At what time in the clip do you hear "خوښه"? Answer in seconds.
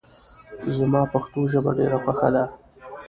2.03-2.29